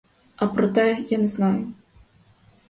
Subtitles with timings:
[0.35, 1.71] А проте, я не знаю.